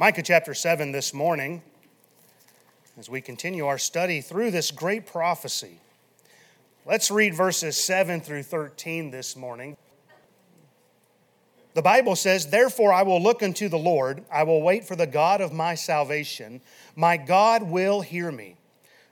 [0.00, 1.60] Micah chapter 7 this morning,
[2.98, 5.76] as we continue our study through this great prophecy.
[6.86, 9.76] Let's read verses 7 through 13 this morning.
[11.74, 15.06] The Bible says, Therefore I will look unto the Lord, I will wait for the
[15.06, 16.62] God of my salvation.
[16.96, 18.56] My God will hear me.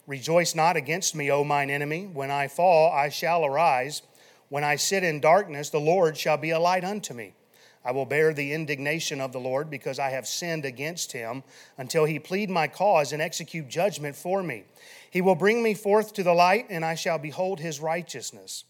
[0.06, 2.06] Rejoice not against me, O mine enemy.
[2.06, 4.00] When I fall, I shall arise.
[4.48, 7.34] When I sit in darkness, the Lord shall be a light unto me.
[7.84, 11.42] I will bear the indignation of the Lord because I have sinned against him
[11.76, 14.64] until he plead my cause and execute judgment for me.
[15.10, 18.64] He will bring me forth to the light, and I shall behold his righteousness.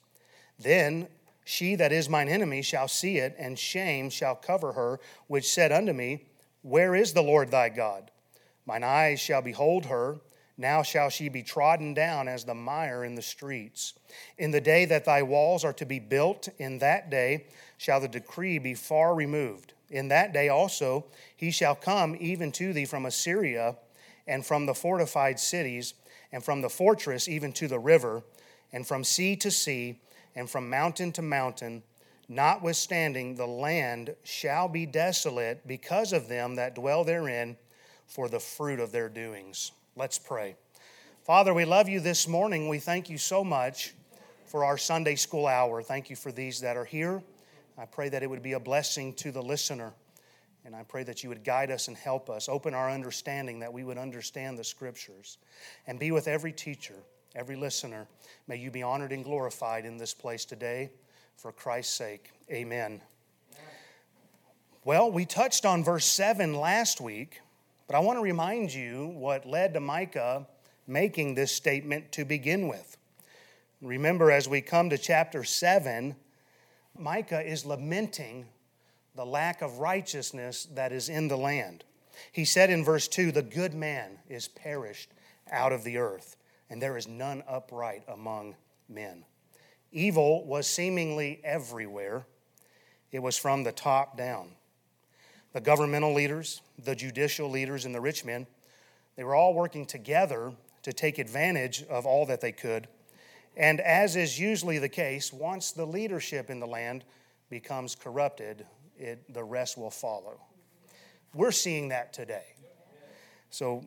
[0.59, 1.09] Then
[1.45, 5.73] she that is mine enemy shall see it, and shame shall cover her, which said
[5.73, 6.27] unto me,
[6.63, 8.11] Where is the Lord thy God?
[8.67, 10.19] Mine eyes shall behold her.
[10.59, 13.95] Now shall she be trodden down as the mire in the streets.
[14.37, 17.47] In the day that thy walls are to be built, in that day
[17.79, 19.73] shall the decree be far removed.
[19.89, 23.77] In that day also he shall come even to thee from Assyria,
[24.27, 25.95] and from the fortified cities,
[26.31, 28.23] and from the fortress even to the river,
[28.73, 29.99] and from sea to sea,
[30.37, 31.83] and from mountain to mountain.
[32.29, 37.57] Notwithstanding, the land shall be desolate because of them that dwell therein,
[38.07, 39.73] for the fruit of their doings.
[39.97, 40.57] Let's pray.
[41.25, 42.69] Father, we love you this morning.
[42.69, 43.95] We thank you so much
[44.47, 45.83] for our Sunday school hour.
[45.83, 47.23] Thank you for these that are here.
[47.79, 49.93] I pray that it would be a blessing to the listener.
[50.65, 53.73] And I pray that you would guide us and help us, open our understanding, that
[53.73, 55.39] we would understand the scriptures,
[55.87, 56.97] and be with every teacher,
[57.35, 58.07] every listener.
[58.49, 60.91] May you be honored and glorified in this place today.
[61.37, 63.01] For Christ's sake, amen.
[64.85, 67.41] Well, we touched on verse 7 last week,
[67.87, 70.49] but I want to remind you what led to Micah
[70.89, 72.97] making this statement to begin with.
[73.81, 76.17] Remember, as we come to chapter 7,
[76.99, 78.47] Micah is lamenting
[79.15, 81.85] the lack of righteousness that is in the land.
[82.33, 85.11] He said in verse 2 The good man is perished
[85.51, 86.37] out of the earth,
[86.69, 88.55] and there is none upright among
[88.89, 89.25] men.
[89.91, 92.27] Evil was seemingly everywhere,
[93.11, 94.51] it was from the top down.
[95.53, 98.47] The governmental leaders, the judicial leaders, and the rich men,
[99.17, 102.87] they were all working together to take advantage of all that they could
[103.59, 107.05] and as is usually the case, once the leadership in the land
[107.51, 108.65] becomes corrupted,
[108.97, 110.41] it, the rest will follow.
[111.35, 112.45] We're seeing that today.
[113.51, 113.85] So,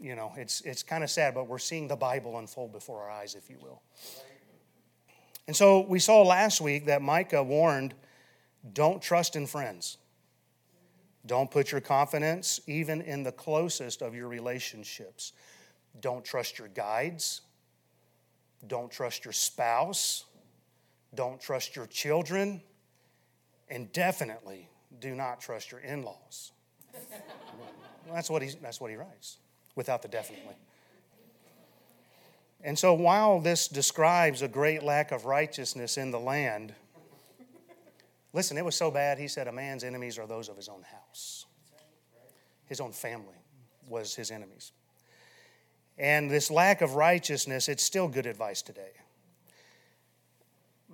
[0.00, 3.10] you know, it's, it's kind of sad, but we're seeing the Bible unfold before our
[3.10, 3.82] eyes, if you will.
[5.48, 7.94] And so we saw last week that Micah warned
[8.72, 9.98] don't trust in friends.
[11.26, 15.32] Don't put your confidence even in the closest of your relationships.
[16.00, 17.40] Don't trust your guides.
[18.66, 20.24] Don't trust your spouse.
[21.14, 22.60] Don't trust your children.
[23.70, 24.68] And definitely
[25.00, 26.52] do not trust your in laws.
[28.12, 29.38] that's, what that's what he writes,
[29.74, 30.54] without the definitely.
[32.64, 36.74] And so, while this describes a great lack of righteousness in the land,
[38.32, 40.82] listen, it was so bad, he said, a man's enemies are those of his own
[40.82, 41.46] house.
[42.66, 43.36] His own family
[43.88, 44.72] was his enemies
[45.98, 48.92] and this lack of righteousness, it's still good advice today.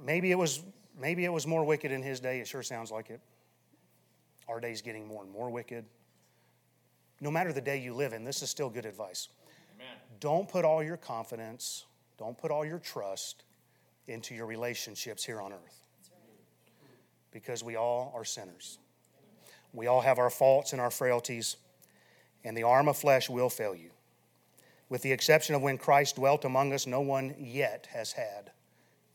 [0.04, 0.62] Maybe it was
[0.98, 3.20] maybe it was more wicked in his day, it sure sounds like it.
[4.48, 5.84] Our day's getting more and more wicked.
[7.20, 9.28] No matter the day you live in, this is still good advice.
[9.76, 9.96] Amen.
[10.20, 11.84] Don't put all your confidence,
[12.18, 13.44] don't put all your trust
[14.06, 15.80] into your relationships here on earth.
[17.30, 18.78] Because we all are sinners.
[19.72, 21.56] We all have our faults and our frailties,
[22.44, 23.90] and the arm of flesh will fail you.
[24.88, 28.52] With the exception of when Christ dwelt among us, no one yet has had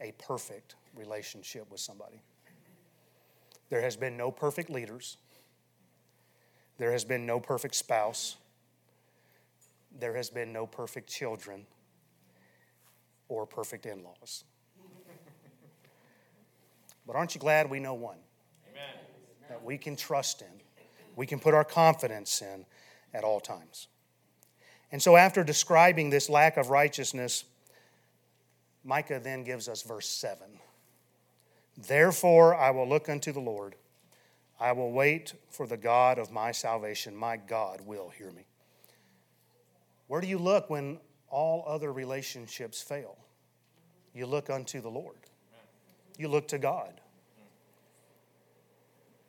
[0.01, 2.21] a perfect relationship with somebody.
[3.69, 5.17] There has been no perfect leaders.
[6.77, 8.37] There has been no perfect spouse.
[9.99, 11.65] There has been no perfect children
[13.27, 14.43] or perfect in laws.
[17.05, 18.17] But aren't you glad we know one?
[18.71, 18.95] Amen.
[19.49, 20.61] That we can trust in,
[21.15, 22.65] we can put our confidence in
[23.13, 23.87] at all times.
[24.91, 27.43] And so, after describing this lack of righteousness,
[28.83, 30.47] Micah then gives us verse 7.
[31.87, 33.75] Therefore, I will look unto the Lord.
[34.59, 37.15] I will wait for the God of my salvation.
[37.15, 38.45] My God will hear me.
[40.07, 40.99] Where do you look when
[41.29, 43.15] all other relationships fail?
[44.13, 45.17] You look unto the Lord,
[46.17, 46.99] you look to God.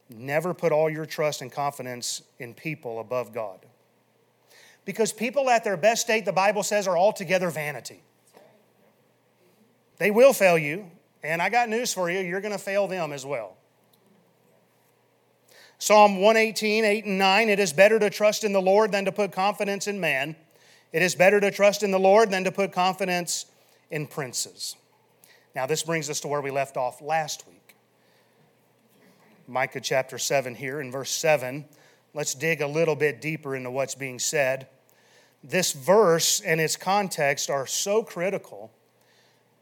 [0.08, 3.64] Never put all your trust and confidence in people above God.
[4.84, 8.02] Because people at their best state, the Bible says, are altogether vanity.
[9.98, 10.90] They will fail you,
[11.22, 13.56] and I got news for you you're going to fail them as well.
[15.78, 19.12] Psalm 118, 8 and 9 It is better to trust in the Lord than to
[19.12, 20.36] put confidence in man.
[20.92, 23.46] It is better to trust in the Lord than to put confidence
[23.90, 24.76] in princes.
[25.54, 27.74] Now, this brings us to where we left off last week.
[29.46, 31.64] Micah chapter 7 here in verse 7.
[32.12, 34.66] Let's dig a little bit deeper into what's being said.
[35.44, 38.72] This verse and its context are so critical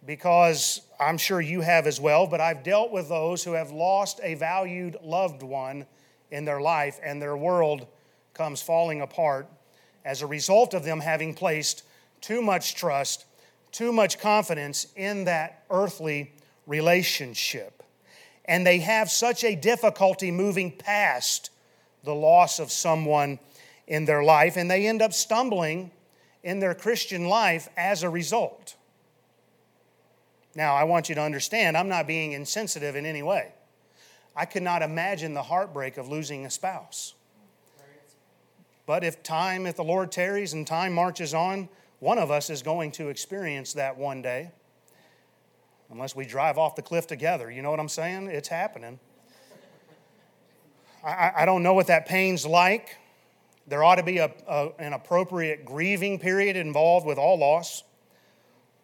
[0.07, 4.21] because I'm sure you have as well, but I've dealt with those who have lost
[4.23, 5.87] a valued loved one
[6.31, 7.87] in their life, and their world
[8.35, 9.49] comes falling apart
[10.05, 11.83] as a result of them having placed
[12.21, 13.27] too much trust,
[13.73, 16.33] too much confidence in that earthly
[16.67, 17.83] relationship.
[18.45, 21.51] And they have such a difficulty moving past
[22.05, 23.39] the loss of someone
[23.87, 25.91] in their life, and they end up stumbling
[26.43, 28.77] in their Christian life as a result.
[30.55, 33.53] Now, I want you to understand, I'm not being insensitive in any way.
[34.35, 37.15] I could not imagine the heartbreak of losing a spouse.
[38.87, 41.69] But if time, if the Lord tarries and time marches on,
[41.99, 44.51] one of us is going to experience that one day.
[45.91, 47.51] Unless we drive off the cliff together.
[47.51, 48.29] You know what I'm saying?
[48.29, 48.99] It's happening.
[51.05, 52.97] I, I don't know what that pain's like.
[53.67, 57.85] There ought to be a, a, an appropriate grieving period involved with all loss.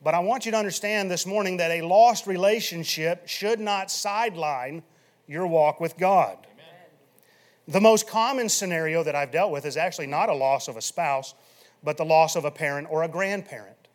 [0.03, 4.83] But I want you to understand this morning that a lost relationship should not sideline
[5.27, 6.37] your walk with God.
[6.53, 6.67] Amen.
[7.69, 10.83] The most common scenario that I've dealt with is actually not a loss of a
[10.83, 11.35] spouse,
[11.83, 13.89] but the loss of a parent or a grandparent.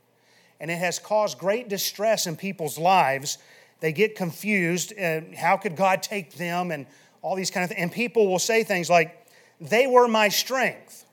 [0.59, 3.37] And it has caused great distress in people's lives.
[3.79, 4.91] They get confused.
[4.97, 6.71] And how could God take them?
[6.71, 6.87] And
[7.21, 7.81] all these kind of things.
[7.81, 9.25] And people will say things like,
[9.59, 11.05] they were my strength.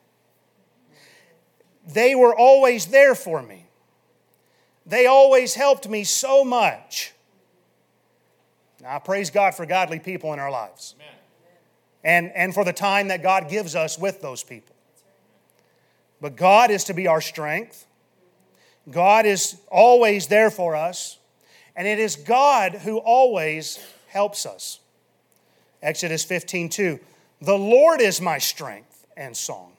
[1.87, 3.65] They were always there for me.
[4.85, 7.13] They always helped me so much.
[8.81, 10.95] Now, I praise God for godly people in our lives
[12.03, 14.75] and, and for the time that God gives us with those people.
[16.21, 17.85] But God is to be our strength.
[18.89, 21.19] God is always there for us.
[21.75, 24.79] And it is God who always helps us.
[25.81, 26.99] Exodus 15 2.
[27.41, 29.73] The Lord is my strength and song,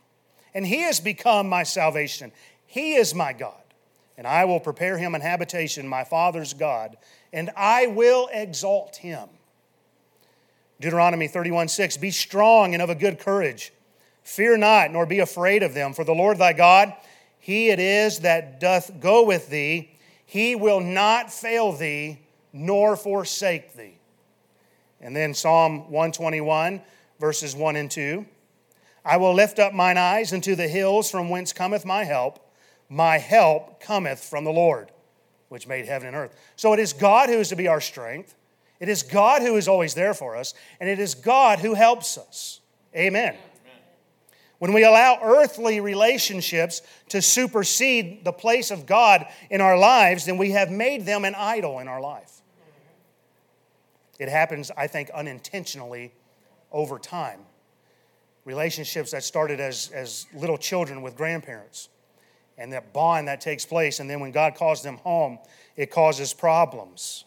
[0.55, 2.33] and He has become my salvation.
[2.67, 3.63] He is my God,
[4.17, 6.97] and I will prepare Him an habitation, my Father's God,
[7.33, 9.29] and I will exalt him.
[10.81, 13.73] Deuteronomy 31 6 Be strong and of a good courage.
[14.23, 16.93] Fear not, nor be afraid of them, for the Lord thy God,
[17.39, 19.91] he it is that doth go with thee.
[20.27, 22.21] He will not fail thee,
[22.53, 23.98] nor forsake thee.
[25.01, 26.83] And then Psalm 121,
[27.21, 28.27] verses 1 and 2.
[29.05, 32.41] I will lift up mine eyes unto the hills from whence cometh my help.
[32.89, 34.91] My help cometh from the Lord
[35.49, 36.35] which made heaven and earth.
[36.57, 38.35] So it is God who is to be our strength.
[38.81, 42.17] It is God who is always there for us, and it is God who helps
[42.17, 42.61] us.
[42.95, 43.35] Amen.
[43.35, 43.39] Amen.
[44.59, 50.39] When we allow earthly relationships to supersede the place of God in our lives, then
[50.39, 52.38] we have made them an idol in our life.
[54.19, 56.13] It happens, I think, unintentionally
[56.73, 57.41] over time.
[58.45, 61.89] Relationships that started as, as little children with grandparents
[62.57, 64.01] and that bond that takes place.
[64.01, 65.39] And then when God calls them home,
[65.77, 67.25] it causes problems.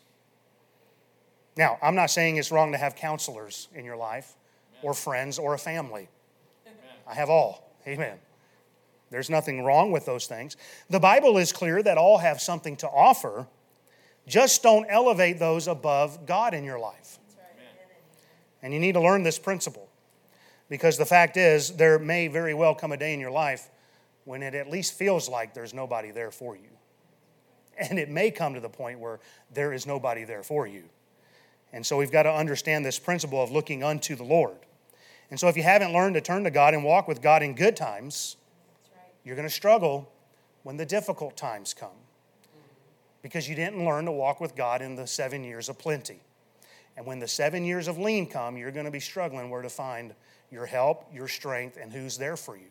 [1.56, 4.34] Now, I'm not saying it's wrong to have counselors in your life,
[4.82, 6.10] or friends, or a family.
[6.66, 6.78] Amen.
[7.08, 7.76] I have all.
[7.88, 8.18] Amen.
[9.10, 10.56] There's nothing wrong with those things.
[10.90, 13.48] The Bible is clear that all have something to offer.
[14.28, 17.20] Just don't elevate those above God in your life.
[18.62, 19.90] And you need to learn this principle
[20.70, 23.70] because the fact is, there may very well come a day in your life
[24.26, 26.70] when it at least feels like there's nobody there for you.
[27.78, 29.20] And it may come to the point where
[29.52, 30.84] there is nobody there for you.
[31.74, 34.58] And so we've got to understand this principle of looking unto the Lord.
[35.32, 37.56] And so if you haven't learned to turn to God and walk with God in
[37.56, 38.36] good times,
[38.94, 39.06] right.
[39.24, 40.12] you're going to struggle
[40.64, 41.90] when the difficult times come.
[43.22, 46.20] Because you didn't learn to walk with God in the seven years of plenty.
[46.98, 49.70] And when the seven years of lean come, you're going to be struggling where to
[49.70, 50.14] find
[50.52, 52.68] your help, your strength, and who's there for you.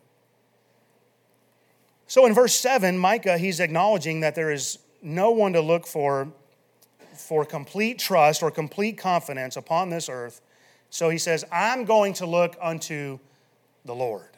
[2.07, 6.29] So in verse 7, Micah, he's acknowledging that there is no one to look for
[7.15, 10.41] for complete trust or complete confidence upon this earth.
[10.89, 13.19] So he says, I'm going to look unto
[13.85, 14.31] the Lord.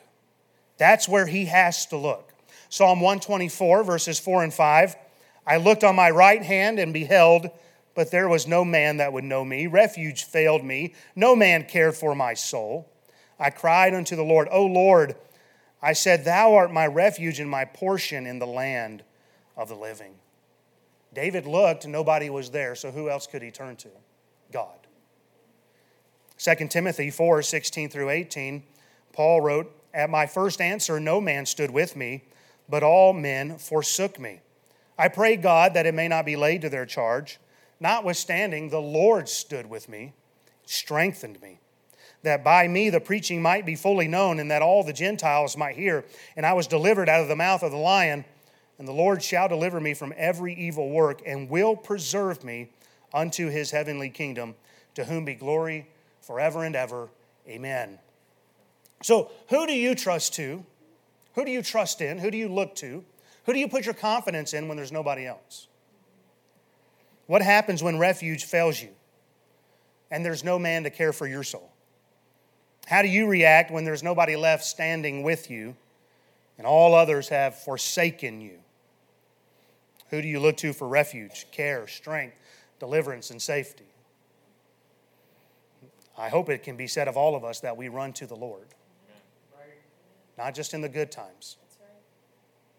[0.79, 2.33] That's where he has to look.
[2.69, 4.97] Psalm 124, verses 4 and 5.
[5.47, 7.51] I looked on my right hand and beheld,
[7.95, 9.67] but there was no man that would know me.
[9.67, 10.95] Refuge failed me.
[11.17, 12.89] No man cared for my soul.
[13.39, 15.17] I cried unto the Lord, O Lord,
[15.83, 19.03] I said, Thou art my refuge and my portion in the land
[19.57, 20.15] of the living.
[21.13, 23.89] David looked, nobody was there, so who else could he turn to?
[24.53, 24.79] God.
[26.39, 28.63] 2 Timothy 4 16 through 18,
[29.13, 32.25] Paul wrote, At my first answer, no man stood with me,
[32.69, 34.41] but all men forsook me.
[35.03, 37.41] I pray God that it may not be laid to their charge.
[37.81, 40.13] Notwithstanding, the Lord stood with me,
[40.65, 41.59] strengthened me,
[42.23, 45.75] that by me the preaching might be fully known, and that all the Gentiles might
[45.75, 46.05] hear.
[46.37, 48.25] And I was delivered out of the mouth of the lion,
[48.79, 52.71] and the Lord shall deliver me from every evil work, and will preserve me
[53.13, 54.55] unto his heavenly kingdom,
[54.95, 55.89] to whom be glory
[56.21, 57.09] forever and ever.
[57.49, 57.99] Amen.
[59.03, 60.65] So, who do you trust to?
[61.35, 62.19] Who do you trust in?
[62.19, 63.05] Who do you look to?
[63.45, 65.67] Who do you put your confidence in when there's nobody else?
[67.27, 68.91] What happens when refuge fails you
[70.11, 71.73] and there's no man to care for your soul?
[72.87, 75.77] How do you react when there's nobody left standing with you
[76.59, 78.59] and all others have forsaken you?
[80.11, 82.37] Who do you look to for refuge, care, strength,
[82.79, 83.87] deliverance, and safety?
[86.19, 88.37] I hope it can be said of all of us that we run to the
[88.37, 88.67] Lord.
[90.37, 91.57] Not just in the good times,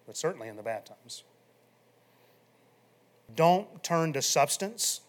[0.05, 1.23] but certainly in the bad times.
[3.35, 5.01] Don't turn to substance.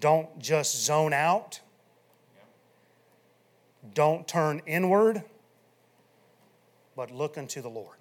[0.00, 1.60] Don't just zone out.
[3.94, 5.22] Don't turn inward,
[6.96, 7.96] but look unto the Lord.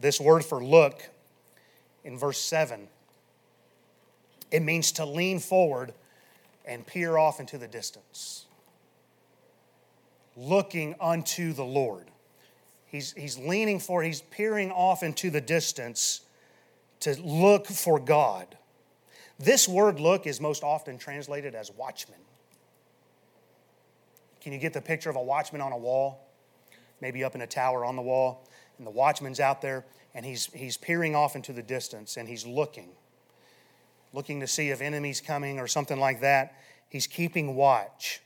[0.00, 1.08] This word for look
[2.04, 2.88] in verse 7,
[4.50, 5.94] it means to lean forward
[6.64, 8.46] and peer off into the distance,
[10.36, 12.11] looking unto the Lord.
[12.92, 16.20] He's, he's leaning forward, he's peering off into the distance
[17.00, 18.56] to look for God.
[19.40, 22.20] This word look is most often translated as watchman.
[24.40, 26.28] Can you get the picture of a watchman on a wall?
[27.00, 28.46] Maybe up in a tower on the wall,
[28.78, 29.84] and the watchman's out there,
[30.14, 32.90] and he's, he's peering off into the distance and he's looking
[34.12, 36.54] looking to see if enemies coming or something like that.
[36.88, 38.20] He's keeping watch.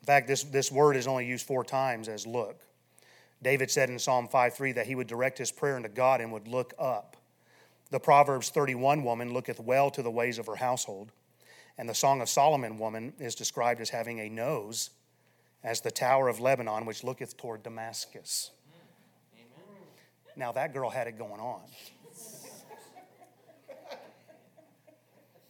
[0.00, 2.60] In fact, this, this word is only used four times as look.
[3.44, 6.48] David said in Psalm 5:3 that he would direct his prayer unto God and would
[6.48, 7.18] look up.
[7.90, 11.12] The Proverbs 31 woman looketh well to the ways of her household.
[11.76, 14.90] And the Song of Solomon woman is described as having a nose
[15.62, 18.50] as the Tower of Lebanon, which looketh toward Damascus.
[20.36, 21.62] Now, that girl had it going on.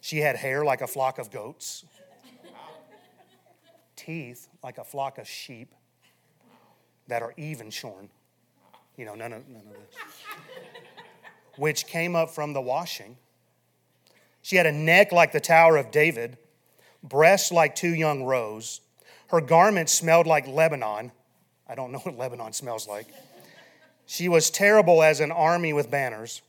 [0.00, 1.84] She had hair like a flock of goats,
[3.96, 5.74] teeth like a flock of sheep
[7.08, 8.08] that are even shorn.
[8.96, 9.96] You know, none of, none of this.
[11.56, 13.16] Which came up from the washing.
[14.42, 16.36] She had a neck like the Tower of David,
[17.02, 18.80] breasts like two young roes.
[19.28, 21.12] Her garments smelled like Lebanon.
[21.68, 23.06] I don't know what Lebanon smells like.
[24.06, 26.42] She was terrible as an army with banners.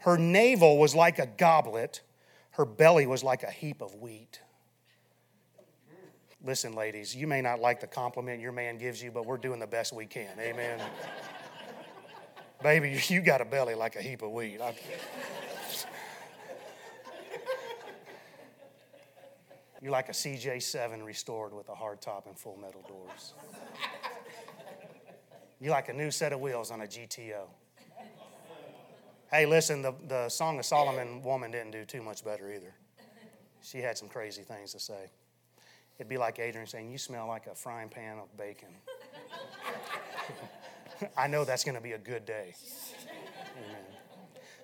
[0.00, 2.00] Her navel was like a goblet
[2.56, 4.40] her belly was like a heap of wheat.
[6.46, 9.58] Listen, ladies, you may not like the compliment your man gives you, but we're doing
[9.58, 10.30] the best we can.
[10.38, 10.80] Amen.
[12.62, 14.60] Baby, you got a belly like a heap of wheat.
[14.60, 14.72] I...
[19.82, 23.34] You're like a CJ7 restored with a hard top and full metal doors.
[25.60, 27.42] You're like a new set of wheels on a GTO.
[29.32, 32.72] Hey, listen, the, the Song of Solomon woman didn't do too much better either.
[33.62, 35.10] She had some crazy things to say.
[35.98, 38.68] It'd be like Adrian saying, You smell like a frying pan of bacon.
[41.16, 42.54] I know that's going to be a good day.
[43.56, 43.82] Amen.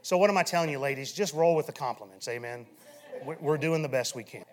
[0.02, 1.12] So, what am I telling you, ladies?
[1.12, 2.28] Just roll with the compliments.
[2.28, 2.66] Amen.
[3.24, 4.44] We're doing the best we can.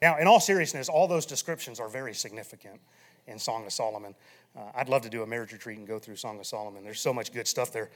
[0.00, 2.80] Now, in all seriousness, all those descriptions are very significant
[3.28, 4.14] in Song of Solomon.
[4.56, 6.82] Uh, I'd love to do a marriage retreat and go through Song of Solomon.
[6.82, 7.90] There's so much good stuff there.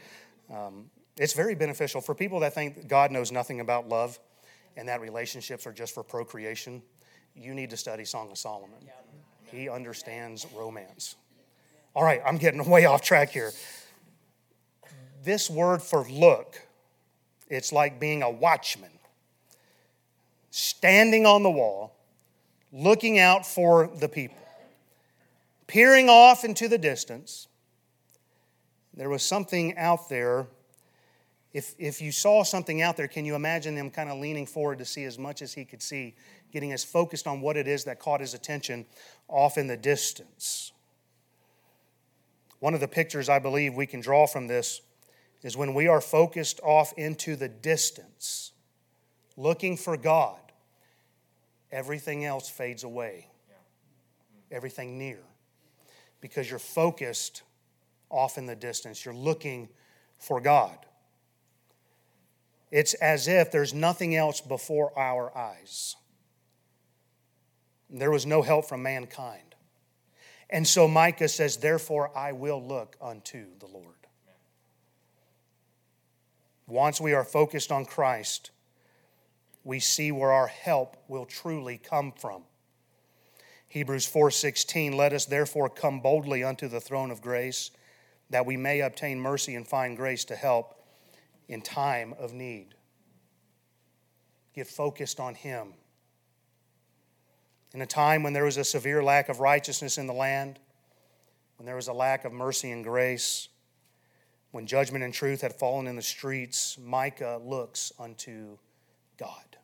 [0.49, 4.19] Um, it's very beneficial for people that think God knows nothing about love
[4.77, 6.83] and that relationships are just for procreation.
[7.37, 8.78] You need to study Song of Solomon.
[9.45, 11.16] He understands romance.
[11.95, 13.52] All right, I'm getting way off track here.
[15.23, 16.61] This word for look,
[17.49, 18.90] it's like being a watchman,
[20.50, 21.97] standing on the wall,
[22.73, 24.37] looking out for the people,
[25.66, 27.49] peering off into the distance.
[28.95, 30.47] There was something out there
[31.57, 34.77] if, if you saw something out there, can you imagine them kind of leaning forward
[34.77, 36.15] to see as much as he could see,
[36.53, 38.85] getting as focused on what it is that caught his attention
[39.27, 40.73] off in the distance?
[42.59, 44.83] One of the pictures I believe we can draw from this
[45.43, 48.53] is when we are focused off into the distance,
[49.39, 50.39] looking for God,
[51.73, 53.31] everything else fades away,
[54.51, 55.21] everything near,
[56.21, 57.45] because you're focused
[58.11, 59.07] off in the distance.
[59.07, 59.71] You're looking
[60.19, 60.77] for God.
[62.71, 65.97] It's as if there's nothing else before our eyes.
[67.89, 69.55] There was no help from mankind.
[70.51, 73.95] And so Micah says, Therefore I will look unto the Lord.
[76.67, 78.51] Once we are focused on Christ,
[79.63, 82.43] we see where our help will truly come from.
[83.69, 87.71] Hebrews 4:16 Let us therefore come boldly unto the throne of grace
[88.31, 90.75] that we may obtain mercy and find grace to help
[91.49, 92.75] in time of need.
[94.55, 95.75] Get focused on him.
[97.75, 100.59] In a time when there was a severe lack of righteousness in the land,
[101.57, 103.49] when there was a lack of mercy and grace,
[104.50, 108.57] when judgment and truth had fallen in the streets, Micah looks unto
[109.19, 109.57] God.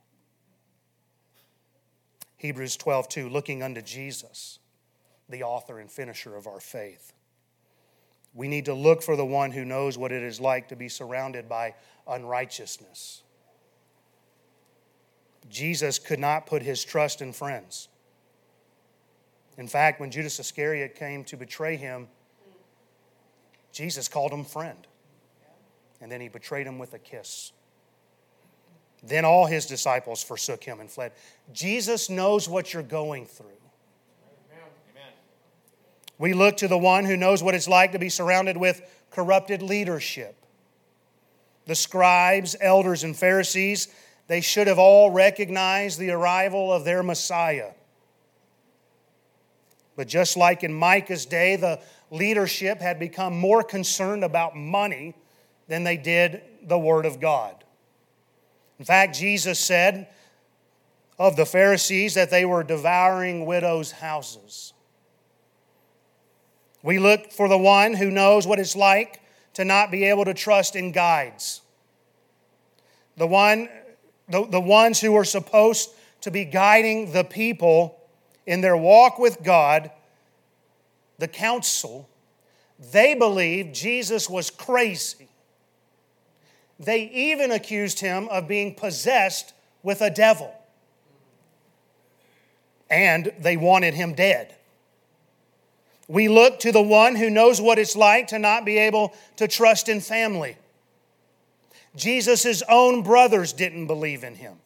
[2.36, 4.58] Hebrews 12, 2, looking unto Jesus,
[5.28, 7.12] the author and finisher of our faith.
[8.34, 10.88] We need to look for the one who knows what it is like to be
[10.88, 11.74] surrounded by
[12.06, 13.22] unrighteousness.
[15.50, 17.88] Jesus could not put his trust in friends.
[19.58, 22.08] In fact, when Judas Iscariot came to betray him,
[23.72, 24.86] Jesus called him friend.
[26.00, 27.52] And then he betrayed him with a kiss.
[29.02, 31.12] Then all his disciples forsook him and fled.
[31.52, 33.46] Jesus knows what you're going through.
[36.22, 39.60] We look to the one who knows what it's like to be surrounded with corrupted
[39.60, 40.36] leadership.
[41.66, 43.88] The scribes, elders, and Pharisees,
[44.28, 47.72] they should have all recognized the arrival of their Messiah.
[49.96, 51.80] But just like in Micah's day, the
[52.12, 55.14] leadership had become more concerned about money
[55.66, 57.64] than they did the Word of God.
[58.78, 60.06] In fact, Jesus said
[61.18, 64.72] of the Pharisees that they were devouring widows' houses.
[66.82, 69.20] We look for the one who knows what it's like
[69.54, 71.60] to not be able to trust in guides.
[73.16, 73.68] The, one,
[74.28, 75.90] the, the ones who are supposed
[76.22, 78.00] to be guiding the people
[78.46, 79.90] in their walk with God,
[81.18, 82.08] the council,
[82.90, 85.28] they believed Jesus was crazy.
[86.80, 90.52] They even accused him of being possessed with a devil.
[92.90, 94.56] And they wanted him dead.
[96.12, 99.48] We look to the one who knows what it's like to not be able to
[99.48, 100.58] trust in family.
[101.96, 104.56] Jesus' own brothers didn't believe in him.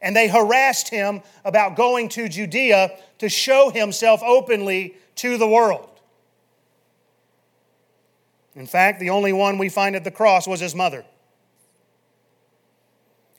[0.00, 5.90] And they harassed him about going to Judea to show himself openly to the world.
[8.54, 11.04] In fact, the only one we find at the cross was his mother.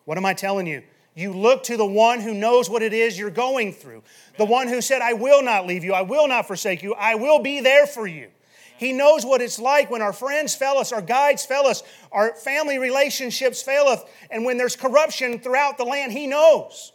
[0.05, 0.83] What am I telling you?
[1.19, 4.03] You look to the one who knows what it is you're going through.
[4.37, 7.15] The one who said, I will not leave you, I will not forsake you, I
[7.15, 8.29] will be there for you.
[8.77, 12.33] He knows what it's like when our friends fail us, our guides fail us, our
[12.35, 13.99] family relationships fail us,
[14.31, 16.93] and when there's corruption throughout the land, He knows.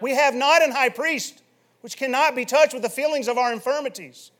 [0.00, 1.42] We have not an high priest
[1.80, 4.30] which cannot be touched with the feelings of our infirmities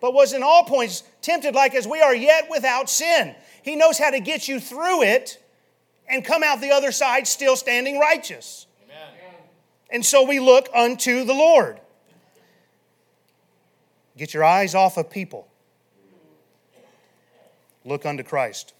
[0.00, 3.34] but was in all points tempted like as we are, yet without sin.
[3.62, 5.42] He knows how to get you through it
[6.08, 8.66] and come out the other side still standing righteous.
[8.84, 9.34] Amen.
[9.90, 11.80] And so we look unto the Lord.
[14.16, 15.48] Get your eyes off of people.
[17.84, 18.74] Look unto Christ.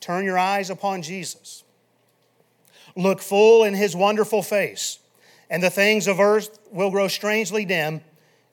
[0.00, 1.62] Turn your eyes upon Jesus.
[2.96, 4.98] Look full in his wonderful face,
[5.48, 8.00] and the things of earth will grow strangely dim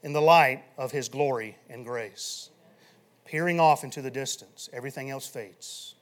[0.03, 2.49] in the light of his glory and grace.
[3.25, 5.95] Peering off into the distance, everything else fades.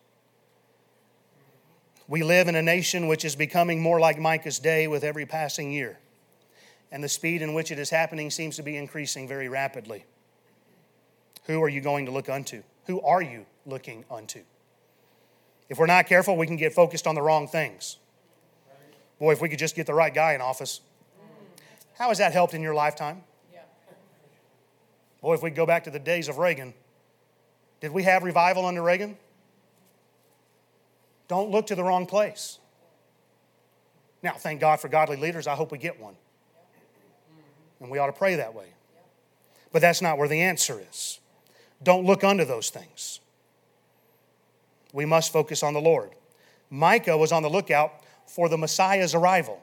[2.08, 5.72] We live in a nation which is becoming more like Micah's day with every passing
[5.72, 5.98] year,
[6.92, 10.06] and the speed in which it is happening seems to be increasing very rapidly.
[11.46, 12.62] Who are you going to look unto?
[12.86, 14.42] Who are you looking unto?
[15.68, 17.98] If we're not careful, we can get focused on the wrong things.
[19.20, 20.82] Boy, if we could just get the right guy in office.
[21.98, 23.24] How has that helped in your lifetime?
[25.22, 26.76] Boy, if we go back to the days of Reagan,
[27.80, 29.18] did we have revival under Reagan?
[31.28, 32.60] Don't look to the wrong place.
[34.22, 35.48] Now, thank God for godly leaders.
[35.48, 36.16] I hope we get one.
[37.80, 38.68] And we ought to pray that way.
[39.72, 41.20] But that's not where the answer is.
[41.84, 43.20] Don't look unto those things.
[44.94, 46.12] We must focus on the Lord.
[46.70, 47.92] Micah was on the lookout
[48.26, 49.62] for the Messiah's arrival.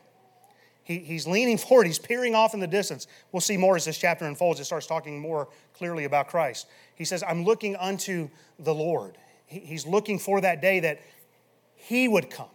[0.85, 3.07] He, he's leaning forward, he's peering off in the distance.
[3.33, 4.61] We'll see more as this chapter unfolds.
[4.61, 6.67] It starts talking more clearly about Christ.
[6.95, 9.17] He says, I'm looking unto the Lord.
[9.47, 11.01] He, he's looking for that day that
[11.83, 12.47] he would come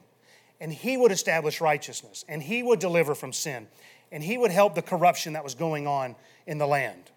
[0.59, 3.67] and he would establish righteousness and he would deliver from sin
[4.11, 7.11] and he would help the corruption that was going on in the land.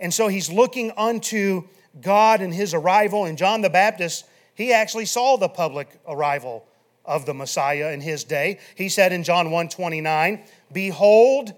[0.00, 1.64] And so he's looking unto
[2.00, 3.24] God and his arrival.
[3.24, 6.66] And John the Baptist, he actually saw the public arrival
[7.04, 8.58] of the Messiah in his day.
[8.76, 11.54] He said in John 1 29, Behold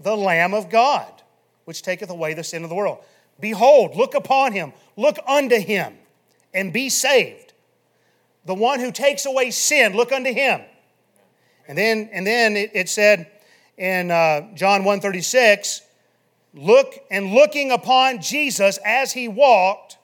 [0.00, 1.10] the Lamb of God,
[1.64, 2.98] which taketh away the sin of the world.
[3.40, 5.94] Behold, look upon him, look unto him,
[6.52, 7.41] and be saved.
[8.44, 10.60] The one who takes away sin, look unto him.
[11.68, 13.30] And then, and then it, it said
[13.78, 15.82] in uh, John 136,
[16.54, 19.96] look and looking upon Jesus as he walked,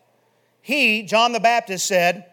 [0.62, 2.26] he, John the Baptist, said,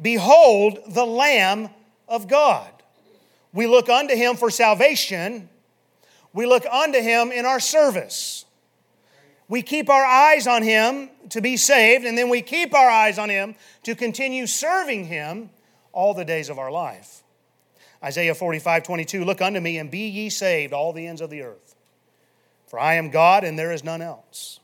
[0.00, 1.70] Behold the Lamb
[2.08, 2.70] of God.
[3.52, 5.48] We look unto him for salvation.
[6.32, 8.45] We look unto him in our service.
[9.48, 13.18] We keep our eyes on him to be saved, and then we keep our eyes
[13.18, 13.54] on him
[13.84, 15.50] to continue serving him
[15.92, 17.22] all the days of our life.
[18.02, 21.42] Isaiah 45, 22, Look unto me and be ye saved, all the ends of the
[21.42, 21.74] earth.
[22.66, 24.60] For I am God and there is none else.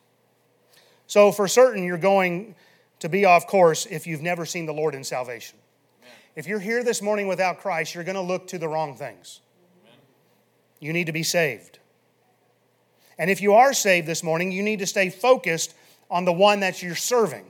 [1.07, 2.55] So, for certain, you're going
[3.01, 5.59] to be off course if you've never seen the Lord in salvation.
[6.03, 6.15] Amen.
[6.37, 9.41] If you're here this morning without Christ, you're going to look to the wrong things.
[9.83, 9.99] Amen.
[10.81, 11.79] You need to be saved.
[13.23, 15.77] And if you are saved this morning, you need to stay focused
[16.11, 17.45] on the one that you're serving.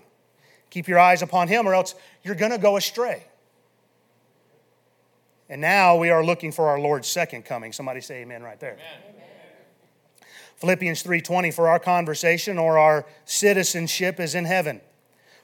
[0.68, 3.24] Keep your eyes upon him, or else you're going to go astray.
[5.48, 7.72] And now we are looking for our Lord's second coming.
[7.72, 8.74] Somebody say amen right there.
[8.74, 9.24] Amen.
[10.56, 14.82] Philippians 3:20 for our conversation or our citizenship is in heaven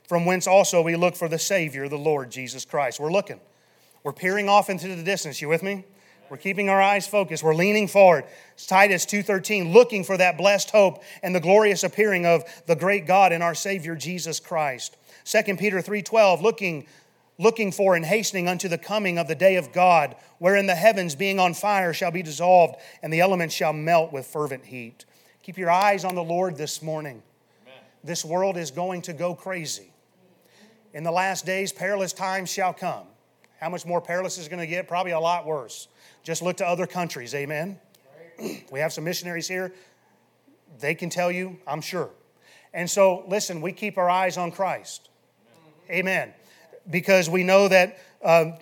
[0.06, 3.00] from whence also we look for the Savior, the Lord Jesus Christ.
[3.00, 3.40] We're looking.
[4.04, 5.40] We're peering off into the distance.
[5.40, 5.86] You with me?
[6.30, 7.42] We're keeping our eyes focused.
[7.42, 8.24] We're leaning forward.
[8.54, 13.06] It's Titus 2:13, looking for that blessed hope and the glorious appearing of the great
[13.06, 14.96] God and our Savior Jesus Christ.
[15.24, 16.86] 2 Peter 3:12, looking
[17.38, 21.14] looking for and hastening unto the coming of the day of God, wherein the heavens
[21.14, 25.04] being on fire shall be dissolved and the elements shall melt with fervent heat.
[25.42, 27.22] Keep your eyes on the Lord this morning.
[27.62, 27.80] Amen.
[28.02, 29.92] This world is going to go crazy.
[30.92, 33.06] In the last days, perilous times shall come.
[33.60, 34.86] How much more perilous is it going to get?
[34.86, 35.88] Probably a lot worse.
[36.22, 37.78] Just look to other countries, amen?
[38.70, 39.72] we have some missionaries here.
[40.78, 42.10] They can tell you, I'm sure.
[42.72, 45.08] And so, listen, we keep our eyes on Christ.
[45.90, 46.32] Amen.
[46.88, 48.52] Because we know that uh,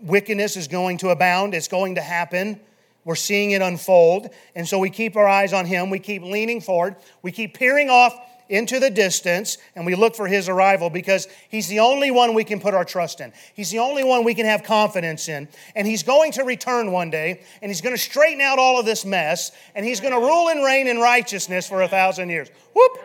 [0.00, 2.60] wickedness is going to abound, it's going to happen.
[3.04, 4.30] We're seeing it unfold.
[4.54, 5.90] And so we keep our eyes on Him.
[5.90, 6.96] We keep leaning forward.
[7.22, 8.16] We keep peering off
[8.48, 12.44] into the distance and we look for his arrival because he's the only one we
[12.44, 13.32] can put our trust in.
[13.54, 15.48] He's the only one we can have confidence in.
[15.74, 18.86] And he's going to return one day and he's going to straighten out all of
[18.86, 22.48] this mess and he's going to rule and reign in righteousness for a thousand years.
[22.74, 22.98] Whoop!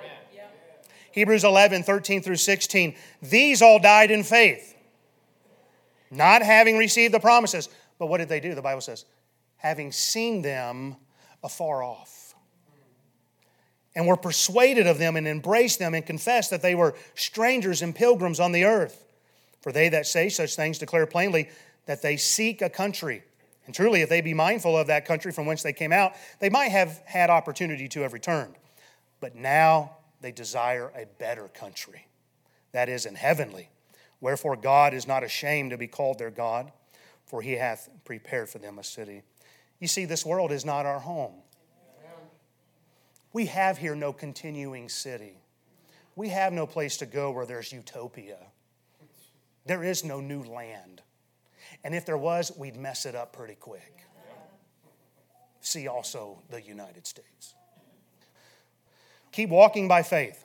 [1.12, 2.95] Hebrews 11, 13 through 16.
[3.21, 4.75] These all died in faith,
[6.10, 7.67] not having received the promises.
[7.99, 8.56] But what did they do?
[8.56, 9.06] The Bible says,
[9.58, 10.95] having seen them
[11.43, 12.20] afar off
[13.95, 17.95] and were persuaded of them and embraced them and confessed that they were strangers and
[17.95, 19.06] pilgrims on the earth.
[19.62, 21.49] For they that say such things declare plainly
[21.86, 23.23] that they seek a country.
[23.65, 26.49] And truly, if they be mindful of that country from whence they came out, they
[26.49, 28.56] might have had opportunity to have returned.
[29.19, 32.08] But now they desire a better country,
[32.71, 33.69] that is, in heavenly.
[34.19, 36.71] Wherefore God is not ashamed to be called their God,
[37.25, 39.23] for he hath prepared for them a city.
[39.80, 41.34] You see, this world is not our home.
[43.34, 45.41] We have here no continuing city.
[46.15, 48.38] We have no place to go where there's utopia.
[49.65, 51.02] There is no new land.
[51.84, 54.04] And if there was, we'd mess it up pretty quick.
[55.62, 57.54] See also the United States.
[59.32, 60.44] Keep walking by faith.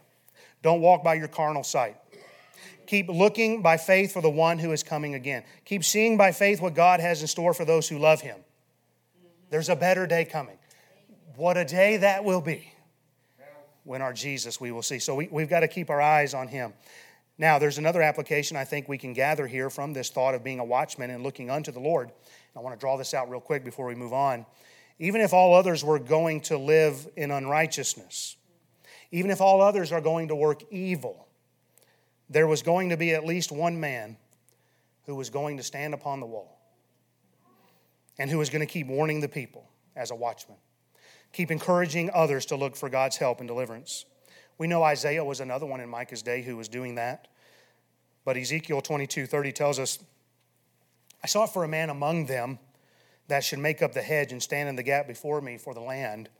[0.62, 1.96] Don't walk by your carnal sight.
[2.86, 5.42] Keep looking by faith for the one who is coming again.
[5.64, 8.38] Keep seeing by faith what God has in store for those who love him.
[9.50, 10.58] There's a better day coming.
[11.34, 12.72] What a day that will be
[13.86, 14.98] when our Jesus we will see.
[14.98, 16.74] So we, we've got to keep our eyes on him.
[17.38, 20.58] Now, there's another application I think we can gather here from this thought of being
[20.58, 22.10] a watchman and looking unto the Lord.
[22.56, 24.44] I want to draw this out real quick before we move on.
[24.98, 28.36] Even if all others were going to live in unrighteousness,
[29.12, 31.28] even if all others are going to work evil,
[32.28, 34.16] there was going to be at least one man
[35.04, 36.58] who was going to stand upon the wall
[38.18, 40.56] and who was going to keep warning the people as a watchman.
[41.36, 44.06] Keep encouraging others to look for God's help and deliverance.
[44.56, 47.28] We know Isaiah was another one in Micah's day who was doing that.
[48.24, 49.98] But Ezekiel 22 30 tells us,
[51.22, 52.58] I sought for a man among them
[53.28, 55.80] that should make up the hedge and stand in the gap before me for the
[55.80, 56.30] land,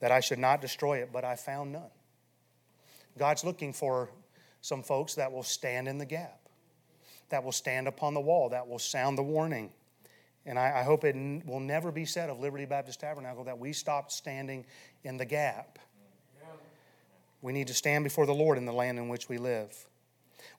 [0.00, 1.90] that I should not destroy it, but I found none.
[3.16, 4.10] God's looking for
[4.60, 6.40] some folks that will stand in the gap,
[7.30, 9.70] that will stand upon the wall, that will sound the warning.
[10.46, 13.58] And I, I hope it n- will never be said of Liberty Baptist Tabernacle that
[13.58, 14.66] we stopped standing
[15.02, 15.78] in the gap.
[17.42, 19.86] We need to stand before the Lord in the land in which we live.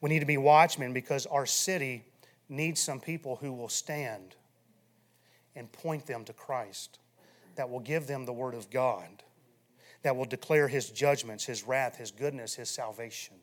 [0.01, 2.03] We need to be watchmen because our city
[2.49, 4.35] needs some people who will stand
[5.55, 6.99] and point them to Christ.
[7.55, 9.23] that will give them the word of God,
[10.03, 13.35] that will declare his judgments, his wrath, his goodness, his salvation.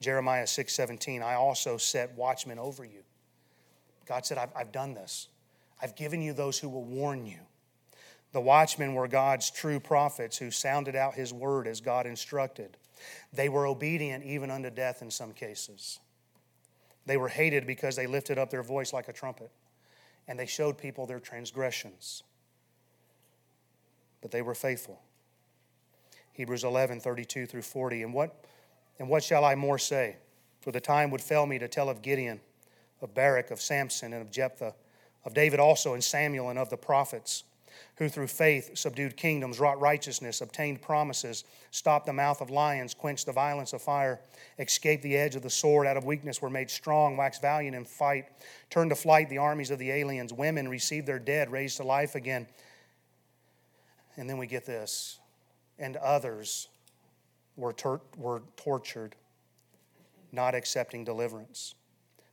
[0.00, 3.04] Jeremiah 6:17, I also set watchmen over you.
[4.06, 5.28] God said, I've, I've done this.
[5.82, 7.40] I've given you those who will warn you.
[8.32, 12.76] The watchmen were God's true prophets who sounded out his word as God instructed.
[13.32, 16.00] They were obedient even unto death in some cases.
[17.06, 19.50] They were hated because they lifted up their voice like a trumpet
[20.28, 22.22] and they showed people their transgressions.
[24.20, 25.00] But they were faithful.
[26.32, 28.02] Hebrews 11, 32 through 40.
[28.02, 28.44] And what,
[28.98, 30.16] and what shall I more say?
[30.60, 32.40] For the time would fail me to tell of Gideon,
[33.02, 34.74] of Barak, of Samson, and of Jephthah,
[35.24, 37.44] of David also, and Samuel, and of the prophets
[37.96, 43.26] who through faith subdued kingdoms, wrought righteousness, obtained promises, stopped the mouth of lions, quenched
[43.26, 44.20] the violence of fire,
[44.58, 47.84] escaped the edge of the sword, out of weakness were made strong, waxed valiant in
[47.84, 48.26] fight,
[48.68, 50.32] turned to flight the armies of the aliens.
[50.32, 52.46] Women received their dead, raised to life again.
[54.16, 55.18] And then we get this.
[55.78, 56.68] And others
[57.56, 57.74] were,
[58.16, 59.14] were tortured,
[60.32, 61.74] not accepting deliverance,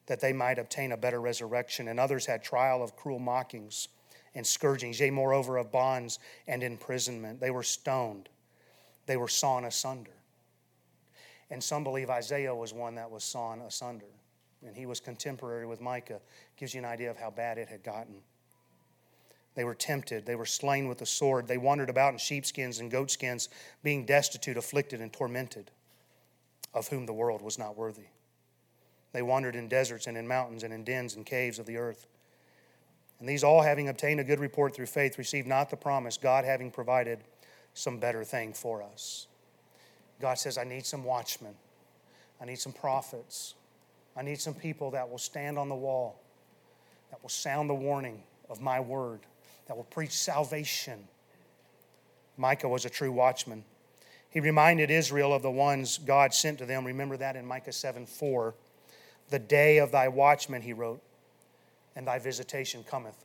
[0.08, 1.88] that they might obtain a better resurrection.
[1.88, 3.88] And others had trial of cruel mockings
[4.36, 7.40] and scourgings, yea, moreover, of bonds and imprisonment.
[7.40, 8.30] They were stoned,
[9.06, 10.12] they were sawn asunder.
[11.50, 14.08] And some believe Isaiah was one that was sawn asunder.
[14.66, 16.20] And he was contemporary with Micah.
[16.58, 18.16] Gives you an idea of how bad it had gotten.
[19.56, 20.26] They were tempted.
[20.26, 21.48] They were slain with the sword.
[21.48, 23.50] They wandered about in sheepskins and goatskins,
[23.84, 25.70] being destitute, afflicted, and tormented,
[26.74, 28.08] of whom the world was not worthy.
[29.14, 32.08] They wandered in deserts and in mountains and in dens and caves of the earth.
[33.20, 36.44] And these all, having obtained a good report through faith, received not the promise, God
[36.44, 37.20] having provided
[37.74, 39.28] some better thing for us.
[40.20, 41.54] God says, I need some watchmen,
[42.42, 43.54] I need some prophets,
[44.18, 46.20] I need some people that will stand on the wall,
[47.12, 49.22] that will sound the warning of my word,
[49.68, 51.00] that will preach salvation.
[52.36, 53.64] Micah was a true watchman.
[54.30, 56.86] He reminded Israel of the ones God sent to them.
[56.86, 58.56] Remember that in Micah 7 4.
[59.34, 61.02] The day of thy watchman, he wrote,
[61.96, 63.16] and thy visitation cometh.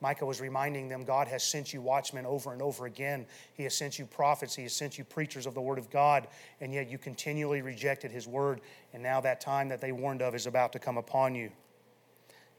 [0.00, 3.26] Micah was reminding them God has sent you watchmen over and over again.
[3.52, 4.54] He has sent you prophets.
[4.54, 6.28] He has sent you preachers of the word of God,
[6.62, 8.62] and yet you continually rejected his word,
[8.94, 11.52] and now that time that they warned of is about to come upon you.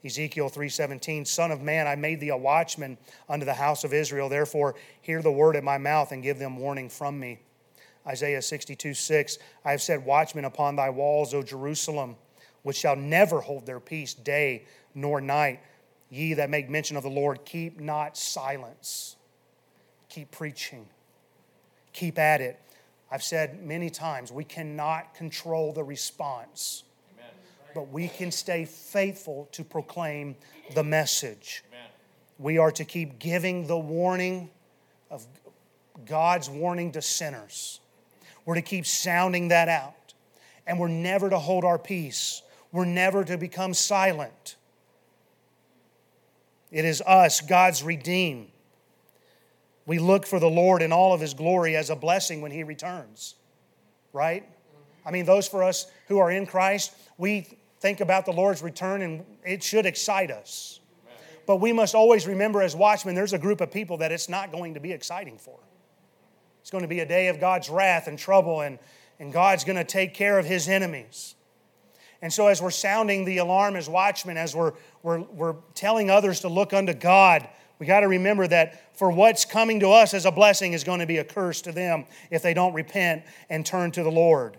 [0.04, 4.28] Ezekiel 3:17 Son of man I made thee a watchman unto the house of Israel
[4.28, 7.40] therefore hear the word at my mouth and give them warning from me
[8.06, 12.14] Isaiah 62 6 I have set watchmen upon thy walls O Jerusalem
[12.66, 15.60] which shall never hold their peace day nor night.
[16.10, 19.14] Ye that make mention of the Lord, keep not silence.
[20.08, 20.88] Keep preaching.
[21.92, 22.60] Keep at it.
[23.08, 26.82] I've said many times, we cannot control the response,
[27.14, 27.30] Amen.
[27.72, 30.34] but we can stay faithful to proclaim
[30.74, 31.62] the message.
[31.68, 31.86] Amen.
[32.40, 34.50] We are to keep giving the warning
[35.08, 35.24] of
[36.04, 37.78] God's warning to sinners.
[38.44, 39.94] We're to keep sounding that out.
[40.66, 42.42] And we're never to hold our peace.
[42.76, 44.56] We're never to become silent.
[46.70, 48.48] It is us, God's redeemed.
[49.86, 52.64] We look for the Lord in all of his glory as a blessing when he
[52.64, 53.34] returns,
[54.12, 54.46] right?
[55.06, 57.46] I mean, those for us who are in Christ, we
[57.80, 60.80] think about the Lord's return and it should excite us.
[61.46, 64.52] But we must always remember as watchmen, there's a group of people that it's not
[64.52, 65.58] going to be exciting for.
[66.60, 68.78] It's going to be a day of God's wrath and trouble, and,
[69.18, 71.36] and God's going to take care of his enemies.
[72.22, 76.40] And so, as we're sounding the alarm as watchmen, as we're, we're, we're telling others
[76.40, 77.48] to look unto God,
[77.78, 81.00] we got to remember that for what's coming to us as a blessing is going
[81.00, 84.56] to be a curse to them if they don't repent and turn to the Lord.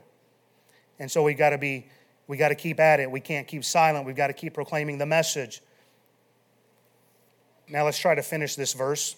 [1.00, 1.88] And so we got to be
[2.28, 3.10] we got to keep at it.
[3.10, 4.06] We can't keep silent.
[4.06, 5.62] We've got to keep proclaiming the message.
[7.70, 9.16] Now let's try to finish this verse.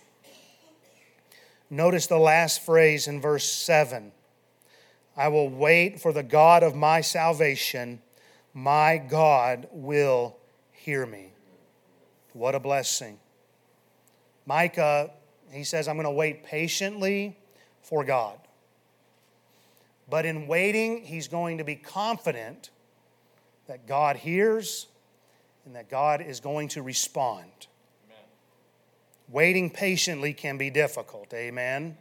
[1.71, 4.11] Notice the last phrase in verse 7.
[5.17, 8.01] I will wait for the God of my salvation
[8.53, 10.37] my God will
[10.71, 11.31] hear me.
[12.33, 13.19] What a blessing.
[14.45, 15.11] Micah,
[15.51, 17.37] he says, I'm going to wait patiently
[17.81, 18.39] for God.
[20.09, 22.71] But in waiting, he's going to be confident
[23.67, 24.87] that God hears
[25.65, 27.67] and that God is going to respond.
[28.07, 28.23] Amen.
[29.29, 31.31] Waiting patiently can be difficult.
[31.33, 31.95] Amen?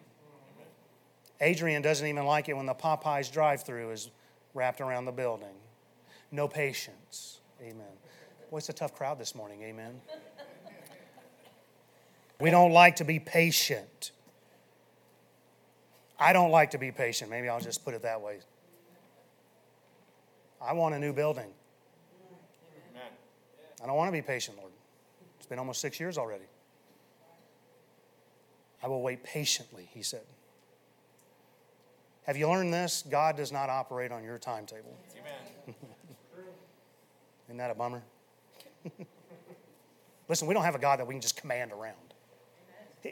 [1.40, 4.11] Adrian doesn't even like it when the Popeyes drive through is
[4.54, 5.54] wrapped around the building
[6.30, 7.40] no patience.
[7.60, 7.86] Amen.
[8.50, 9.62] Boy, it's a tough crowd this morning.
[9.62, 10.00] Amen.
[12.40, 14.12] We don't like to be patient.
[16.18, 17.30] I don't like to be patient.
[17.30, 18.38] Maybe I'll just put it that way.
[20.60, 21.50] I want a new building.
[23.82, 24.72] I don't want to be patient, Lord.
[25.38, 26.46] It's been almost six years already.
[28.82, 30.22] I will wait patiently, he said.
[32.24, 33.04] Have you learned this?
[33.08, 34.96] God does not operate on your timetable.
[37.48, 38.02] Isn't that a bummer?
[40.28, 41.96] Listen, we don't have a God that we can just command around.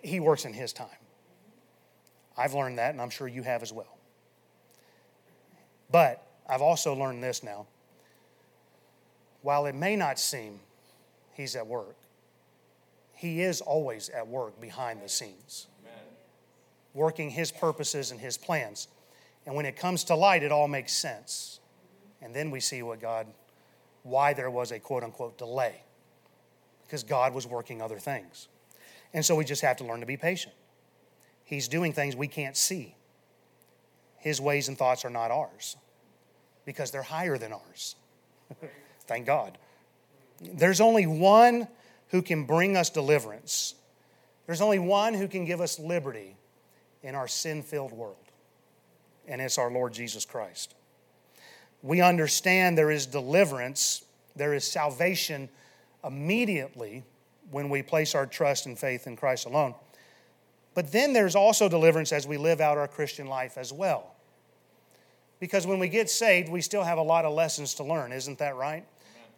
[0.03, 0.89] He works in His time.
[2.37, 3.97] I've learned that, and I'm sure you have as well.
[5.91, 7.67] But I've also learned this now.
[9.43, 10.61] While it may not seem
[11.33, 11.97] He's at work,
[13.15, 15.99] He is always at work behind the scenes, Amen.
[16.93, 18.89] working His purposes and His plans.
[19.47, 21.61] And when it comes to light, it all makes sense.
[22.21, 23.27] And then we see what God,
[24.07, 25.83] why there was a quote unquote delay,
[26.85, 28.49] because God was working other things.
[29.13, 30.55] And so we just have to learn to be patient.
[31.45, 32.95] He's doing things we can't see.
[34.19, 35.77] His ways and thoughts are not ours
[36.65, 37.97] because they're higher than ours.
[39.07, 39.59] Thank God.
[40.41, 41.69] There's only one
[42.09, 43.75] who can bring us deliverance.
[44.47, 46.37] There's only one who can give us liberty
[47.03, 48.17] in our sin filled world,
[49.27, 50.76] and it's our Lord Jesus Christ.
[51.83, 55.49] We understand there is deliverance, there is salvation
[56.05, 57.05] immediately
[57.51, 59.75] when we place our trust and faith in Christ alone.
[60.75, 64.15] But then there's also deliverance as we live out our Christian life as well.
[65.41, 68.39] Because when we get saved, we still have a lot of lessons to learn, isn't
[68.39, 68.85] that right?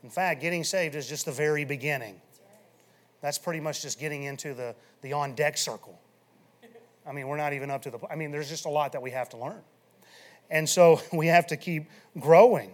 [0.02, 2.20] In fact, getting saved is just the very beginning.
[3.20, 5.98] That's pretty much just getting into the, the on deck circle.
[7.06, 9.02] I mean, we're not even up to the, I mean, there's just a lot that
[9.02, 9.60] we have to learn.
[10.50, 11.84] And so we have to keep
[12.18, 12.72] growing.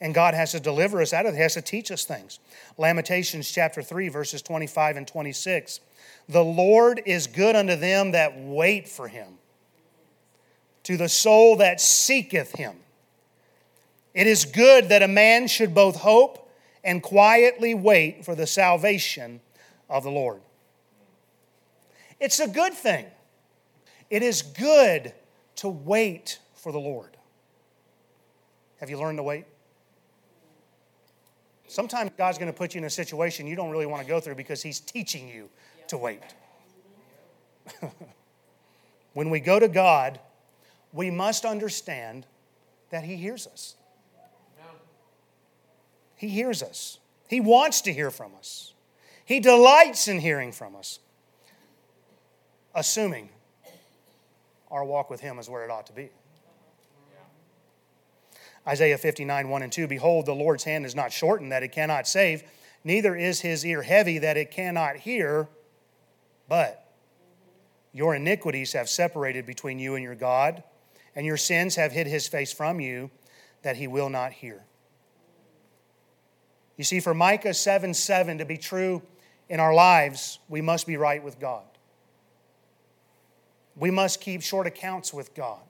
[0.00, 2.38] And God has to deliver us out of it, He has to teach us things.
[2.76, 5.80] Lamentations chapter 3, verses 25 and 26.
[6.28, 9.38] The Lord is good unto them that wait for him,
[10.84, 12.76] to the soul that seeketh him.
[14.14, 16.50] It is good that a man should both hope
[16.84, 19.40] and quietly wait for the salvation
[19.88, 20.40] of the Lord.
[22.20, 23.06] It's a good thing.
[24.10, 25.12] It is good
[25.56, 27.16] to wait for the Lord.
[28.80, 29.44] Have you learned to wait?
[31.66, 34.20] Sometimes God's going to put you in a situation you don't really want to go
[34.20, 35.48] through because He's teaching you
[35.88, 36.22] to wait.
[39.12, 40.18] when we go to God,
[40.92, 42.26] we must understand
[42.90, 43.76] that He hears us.
[46.16, 46.98] He hears us.
[47.28, 48.72] He wants to hear from us.
[49.24, 50.98] He delights in hearing from us,
[52.74, 53.28] assuming
[54.70, 56.08] our walk with Him is where it ought to be.
[58.68, 62.06] Isaiah 59, 1 and 2 Behold, the Lord's hand is not shortened that it cannot
[62.06, 62.42] save,
[62.84, 65.48] neither is his ear heavy that it cannot hear,
[66.48, 66.92] but
[67.92, 70.62] your iniquities have separated between you and your God,
[71.16, 73.10] and your sins have hid his face from you
[73.62, 74.62] that he will not hear.
[76.76, 79.02] You see, for Micah 7 7 to be true
[79.48, 81.64] in our lives, we must be right with God.
[83.74, 85.60] We must keep short accounts with God.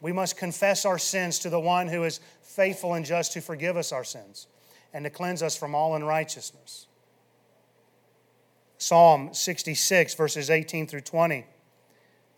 [0.00, 3.76] We must confess our sins to the one who is faithful and just to forgive
[3.76, 4.46] us our sins
[4.92, 6.86] and to cleanse us from all unrighteousness.
[8.78, 11.44] Psalm 66, verses 18 through 20.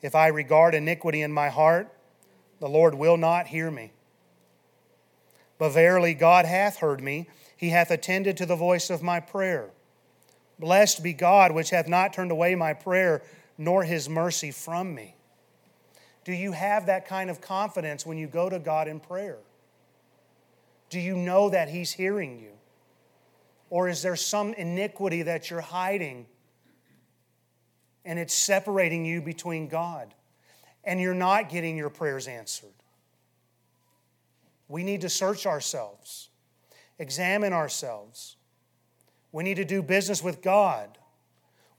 [0.02, 1.92] If I regard iniquity in my heart,
[2.60, 3.92] the Lord will not hear me.
[5.58, 9.70] But verily, God hath heard me, He hath attended to the voice of my prayer.
[10.58, 13.22] Blessed be God, which hath not turned away my prayer,
[13.58, 15.16] nor His mercy from me.
[16.30, 19.38] Do you have that kind of confidence when you go to God in prayer?
[20.88, 22.52] Do you know that He's hearing you?
[23.68, 26.26] Or is there some iniquity that you're hiding
[28.04, 30.14] and it's separating you between God
[30.84, 32.74] and you're not getting your prayers answered?
[34.68, 36.28] We need to search ourselves,
[37.00, 38.36] examine ourselves.
[39.32, 40.96] We need to do business with God.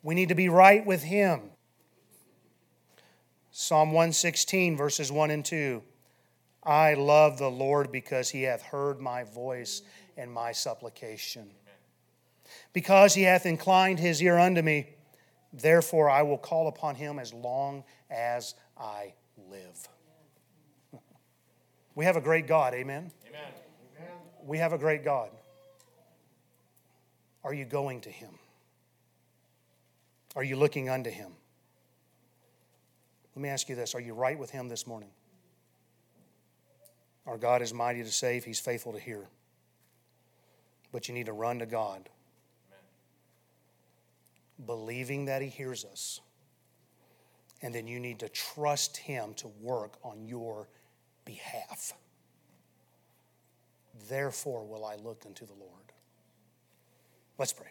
[0.03, 1.51] We need to be right with Him.
[3.51, 5.83] Psalm 116, verses 1 and 2.
[6.63, 9.81] I love the Lord because he hath heard my voice
[10.15, 11.49] and my supplication.
[12.73, 14.89] Because he hath inclined his ear unto me,
[15.51, 19.13] therefore I will call upon him as long as I
[19.49, 19.87] live.
[21.93, 23.11] We have a great God, amen?
[23.27, 23.41] Amen.
[24.43, 25.29] We have a great God.
[27.43, 28.29] Are you going to him?
[30.35, 31.33] Are you looking unto him?
[33.35, 35.09] Let me ask you this Are you right with him this morning?
[37.27, 39.27] Our God is mighty to save, He's faithful to hear.
[40.91, 42.09] But you need to run to God,
[42.69, 42.83] Amen.
[44.65, 46.19] believing that He hears us.
[47.61, 50.67] And then you need to trust Him to work on your
[51.25, 51.93] behalf.
[54.09, 55.93] Therefore, will I look unto the Lord.
[57.37, 57.67] Let's pray.